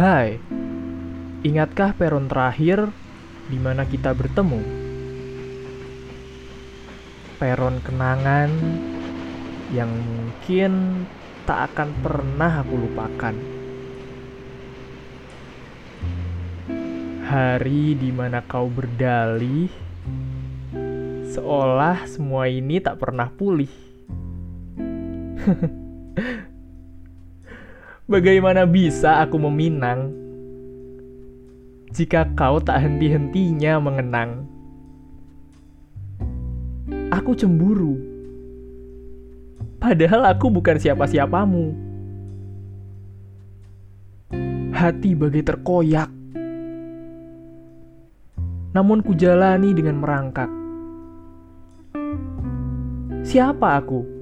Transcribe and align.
Hai, 0.00 0.40
ingatkah 1.44 1.92
peron 1.92 2.24
terakhir 2.24 2.88
di 3.52 3.60
mana 3.60 3.84
kita 3.84 4.16
bertemu? 4.16 4.64
Peron 7.36 7.84
kenangan 7.84 8.48
yang 9.76 9.92
mungkin 9.92 11.04
tak 11.44 11.76
akan 11.76 11.92
pernah 12.00 12.64
aku 12.64 12.80
lupakan. 12.80 13.36
Hari 17.28 17.92
di 18.00 18.08
mana 18.08 18.40
kau 18.48 18.72
berdalih, 18.72 19.68
seolah 21.28 22.08
semua 22.08 22.48
ini 22.48 22.80
tak 22.80 22.96
pernah 23.04 23.28
pulih. 23.28 23.68
Bagaimana 28.10 28.66
bisa 28.66 29.22
aku 29.22 29.38
meminang 29.38 30.10
jika 31.94 32.26
kau 32.34 32.58
tak 32.58 32.82
henti-hentinya 32.82 33.78
mengenang? 33.78 34.50
Aku 37.14 37.38
cemburu, 37.38 37.94
padahal 39.78 40.26
aku 40.26 40.50
bukan 40.50 40.82
siapa-siapamu. 40.82 41.70
Hati 44.74 45.14
bagai 45.14 45.46
terkoyak, 45.46 46.10
namun 48.74 49.06
kujalani 49.06 49.70
dengan 49.70 50.02
merangkak. 50.02 50.50
Siapa 53.22 53.78
aku? 53.78 54.19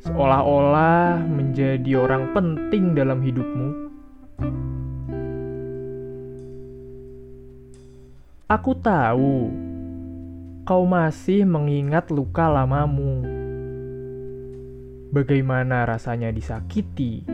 Seolah-olah 0.00 1.20
menjadi 1.28 2.00
orang 2.00 2.32
penting 2.32 2.96
dalam 2.96 3.20
hidupmu. 3.20 3.68
Aku 8.50 8.72
tahu 8.80 9.52
kau 10.64 10.82
masih 10.88 11.44
mengingat 11.46 12.08
luka 12.10 12.48
lamamu. 12.50 13.22
Bagaimana 15.10 15.86
rasanya 15.86 16.30
disakiti, 16.30 17.26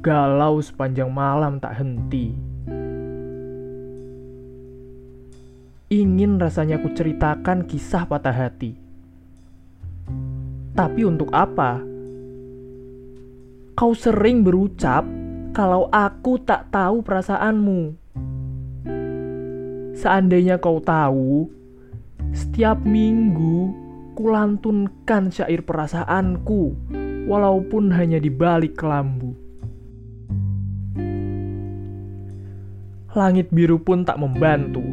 galau 0.00 0.62
sepanjang 0.62 1.10
malam 1.10 1.58
tak 1.58 1.78
henti. 1.78 2.34
Ingin 5.86 6.42
rasanya 6.42 6.82
ku 6.82 6.90
ceritakan 6.90 7.66
kisah 7.70 8.10
patah 8.10 8.34
hati 8.34 8.85
tapi 10.76 11.08
untuk 11.08 11.32
apa? 11.32 11.80
Kau 13.72 13.96
sering 13.96 14.44
berucap 14.44 15.08
kalau 15.56 15.88
aku 15.88 16.36
tak 16.44 16.68
tahu 16.68 17.00
perasaanmu. 17.00 17.96
Seandainya 19.96 20.60
kau 20.60 20.76
tahu, 20.84 21.48
setiap 22.36 22.84
minggu 22.84 23.72
kulantunkan 24.20 25.32
syair 25.32 25.64
perasaanku, 25.64 26.76
walaupun 27.24 27.88
hanya 27.96 28.20
di 28.20 28.28
balik 28.28 28.76
kelambu. 28.76 29.32
Langit 33.16 33.48
biru 33.48 33.80
pun 33.80 34.04
tak 34.04 34.20
membantu. 34.20 34.84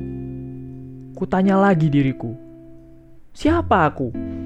Kutanya 1.20 1.59
lagi 1.59 1.92
diriku, 1.92 2.31
siapa 3.35 3.91
aku? 3.91 4.41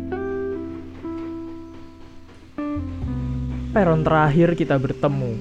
Peron 3.72 4.03
terakhir 4.03 4.55
kita 4.55 4.79
bertemu. 4.79 5.33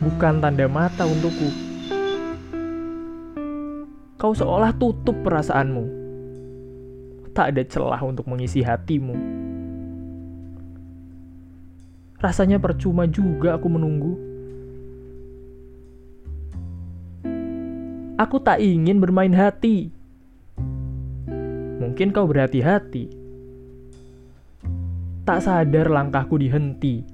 Bukan 0.00 0.34
tanda 0.40 0.66
mata 0.66 1.04
untukku. 1.06 1.50
Kau 4.16 4.32
seolah 4.32 4.72
tutup 4.76 5.16
perasaanmu. 5.24 5.84
Tak 7.30 7.56
ada 7.56 7.62
celah 7.64 8.00
untuk 8.02 8.26
mengisi 8.26 8.60
hatimu. 8.60 9.16
Rasanya 12.20 12.60
percuma 12.60 13.08
juga 13.08 13.56
aku 13.56 13.68
menunggu. 13.70 14.12
Aku 18.20 18.36
tak 18.44 18.60
ingin 18.60 19.00
bermain 19.00 19.32
hati. 19.32 19.88
Mungkin 21.80 22.12
kau 22.12 22.28
berhati-hati 22.28 23.19
Tak 25.30 25.46
sadar 25.46 25.86
langkahku 25.86 26.42
dihenti. 26.42 27.06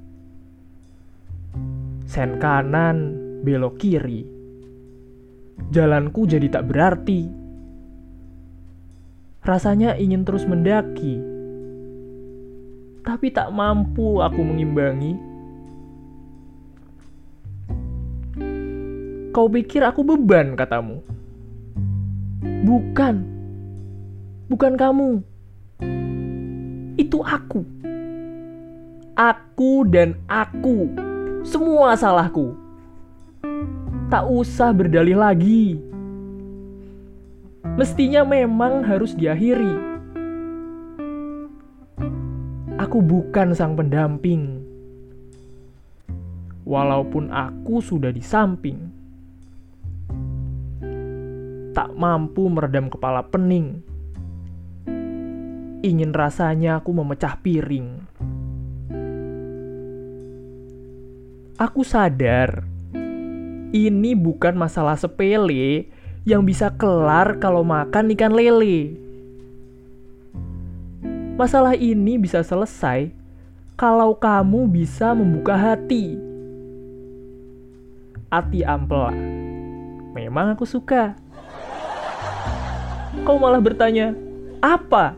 Sen 2.08 2.40
kanan, 2.40 3.12
belok 3.44 3.76
kiri. 3.76 4.24
Jalanku 5.68 6.24
jadi 6.24 6.48
tak 6.48 6.64
berarti. 6.64 7.28
Rasanya 9.44 10.00
ingin 10.00 10.24
terus 10.24 10.48
mendaki. 10.48 11.20
Tapi 13.04 13.36
tak 13.36 13.52
mampu 13.52 14.24
aku 14.24 14.40
mengimbangi. 14.40 15.12
Kau 19.28 19.52
pikir 19.52 19.84
aku 19.84 20.00
beban, 20.08 20.56
katamu. 20.56 21.04
Bukan. 22.64 23.14
Bukan 24.48 24.72
kamu. 24.80 25.20
Itu 26.96 27.20
aku. 27.20 27.76
Aku 29.16 29.88
dan 29.88 30.12
aku. 30.28 30.92
Semua 31.40 31.96
salahku. 31.96 32.52
Tak 34.12 34.28
usah 34.28 34.76
berdalih 34.76 35.16
lagi. 35.16 35.80
Mestinya 37.80 38.28
memang 38.28 38.84
harus 38.84 39.16
diakhiri. 39.16 39.72
Aku 42.76 43.00
bukan 43.00 43.56
sang 43.56 43.72
pendamping. 43.72 44.60
Walaupun 46.68 47.32
aku 47.32 47.80
sudah 47.80 48.12
di 48.12 48.20
samping. 48.20 48.92
Tak 51.72 51.88
mampu 51.96 52.52
meredam 52.52 52.92
kepala 52.92 53.24
pening. 53.24 53.80
Ingin 55.80 56.12
rasanya 56.12 56.84
aku 56.84 56.92
memecah 56.92 57.40
piring. 57.40 58.15
Aku 61.56 61.88
sadar 61.88 62.68
ini 63.72 64.12
bukan 64.12 64.52
masalah 64.60 64.92
sepele 64.92 65.88
yang 66.28 66.44
bisa 66.44 66.68
kelar 66.68 67.40
kalau 67.40 67.64
makan 67.64 68.12
ikan 68.12 68.28
lele. 68.28 68.92
Masalah 71.40 71.72
ini 71.72 72.20
bisa 72.20 72.44
selesai 72.44 73.08
kalau 73.72 74.12
kamu 74.12 74.68
bisa 74.68 75.16
membuka 75.16 75.56
hati. 75.56 76.20
Hati 78.28 78.60
ampela. 78.60 79.16
Memang 80.12 80.52
aku 80.52 80.68
suka. 80.68 81.16
Kau 83.24 83.40
malah 83.40 83.64
bertanya, 83.64 84.12
apa? 84.60 85.16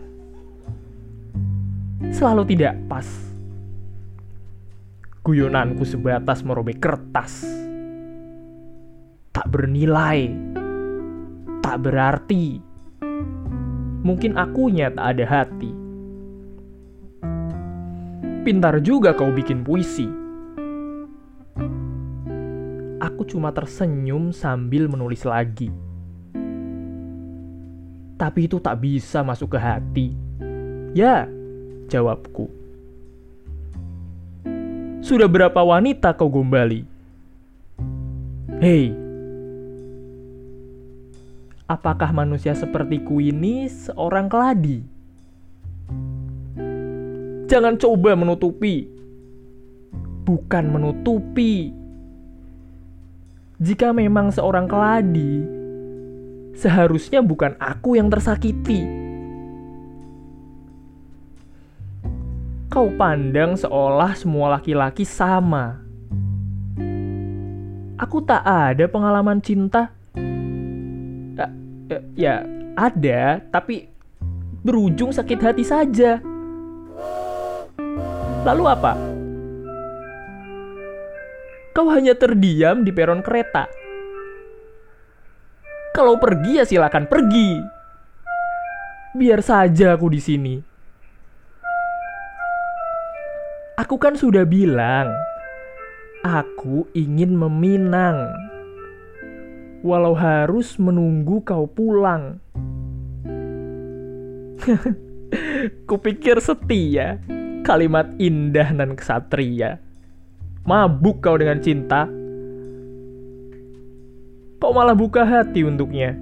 Selalu 2.15 2.55
tidak 2.55 2.79
pas 2.87 3.28
Guyonanku 5.29 5.85
sebatas 5.85 6.41
merobek 6.41 6.81
kertas. 6.81 7.45
Tak 9.29 9.45
bernilai. 9.53 10.33
Tak 11.61 11.85
berarti. 11.85 12.57
Mungkin 14.09 14.41
akunya 14.41 14.89
tak 14.89 15.05
ada 15.05 15.25
hati. 15.29 15.69
Pintar 18.41 18.81
juga 18.81 19.13
kau 19.13 19.29
bikin 19.29 19.69
puisi. 19.69 20.09
Aku 22.97 23.29
cuma 23.29 23.53
tersenyum 23.53 24.33
sambil 24.33 24.89
menulis 24.89 25.29
lagi. 25.29 25.69
Tapi 28.17 28.49
itu 28.49 28.57
tak 28.65 28.81
bisa 28.81 29.21
masuk 29.21 29.53
ke 29.53 29.59
hati. 29.61 30.09
Ya, 30.97 31.29
jawabku. 31.93 32.58
Sudah 34.99 35.31
berapa 35.31 35.63
wanita 35.63 36.11
kau 36.19 36.27
gombali? 36.27 36.83
Hei, 38.59 38.91
apakah 41.71 42.11
manusia 42.11 42.51
sepertiku 42.59 43.23
ini 43.23 43.71
seorang 43.71 44.27
keladi? 44.27 44.83
Jangan 47.47 47.79
coba 47.79 48.19
menutupi, 48.19 48.91
bukan 50.27 50.67
menutupi. 50.67 51.71
Jika 53.63 53.95
memang 53.95 54.35
seorang 54.35 54.67
keladi, 54.67 55.47
seharusnya 56.59 57.23
bukan 57.23 57.55
aku 57.63 57.95
yang 57.95 58.11
tersakiti 58.11 58.98
kau 62.79 62.95
pandang 62.95 63.59
seolah 63.59 64.15
semua 64.15 64.55
laki-laki 64.55 65.03
sama. 65.03 65.83
Aku 67.99 68.23
tak 68.23 68.47
ada 68.47 68.87
pengalaman 68.87 69.43
cinta. 69.43 69.91
Ya, 70.15 71.99
ya, 72.15 72.35
ada, 72.79 73.43
tapi 73.51 73.91
berujung 74.63 75.11
sakit 75.11 75.43
hati 75.43 75.67
saja. 75.67 76.23
Lalu 78.47 78.65
apa? 78.71 78.95
Kau 81.75 81.91
hanya 81.91 82.15
terdiam 82.15 82.87
di 82.87 82.95
peron 82.95 83.27
kereta. 83.27 83.67
Kalau 85.99 86.15
pergi 86.23 86.63
ya 86.63 86.63
silakan 86.63 87.11
pergi. 87.11 87.59
Biar 89.19 89.43
saja 89.43 89.99
aku 89.99 90.15
di 90.15 90.23
sini. 90.23 90.68
Aku 93.79 93.95
kan 93.95 94.19
sudah 94.19 94.43
bilang, 94.43 95.15
aku 96.27 96.91
ingin 96.99 97.39
meminang. 97.39 98.27
Walau 99.87 100.19
harus 100.19 100.75
menunggu 100.83 101.47
kau 101.47 101.71
pulang. 101.71 102.43
Kupikir 105.87 106.43
setia, 106.43 107.23
kalimat 107.63 108.11
indah 108.19 108.67
dan 108.75 108.99
kesatria. 108.99 109.79
Mabuk 110.67 111.23
kau 111.23 111.39
dengan 111.39 111.63
cinta. 111.63 112.11
Kau 114.59 114.75
malah 114.75 114.99
buka 114.99 115.23
hati 115.23 115.63
untuknya. 115.63 116.19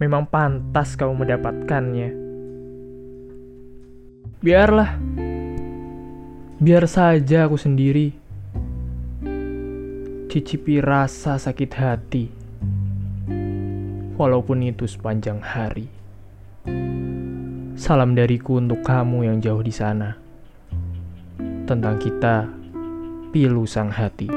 Memang 0.00 0.24
pantas 0.32 0.96
kau 0.96 1.12
mendapatkannya. 1.12 2.08
Biarlah. 4.40 5.21
Biar 6.62 6.86
saja 6.86 7.50
aku 7.50 7.58
sendiri. 7.58 8.14
Cicipi 10.30 10.78
rasa 10.78 11.34
sakit 11.34 11.70
hati. 11.74 12.30
Walaupun 14.14 14.62
itu 14.62 14.86
sepanjang 14.86 15.42
hari. 15.42 15.90
Salam 17.74 18.14
dariku 18.14 18.62
untuk 18.62 18.78
kamu 18.86 19.26
yang 19.26 19.42
jauh 19.42 19.58
di 19.58 19.74
sana. 19.74 20.14
Tentang 21.66 21.98
kita, 21.98 22.46
pilu 23.34 23.66
sang 23.66 23.90
hati. 23.90 24.30